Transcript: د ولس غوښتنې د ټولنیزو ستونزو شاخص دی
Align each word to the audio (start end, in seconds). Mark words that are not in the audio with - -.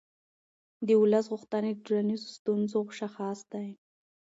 د 0.87 0.89
ولس 1.01 1.25
غوښتنې 1.31 1.71
د 1.73 1.79
ټولنیزو 1.85 2.27
ستونزو 2.37 2.79
شاخص 2.97 3.39
دی 3.51 3.67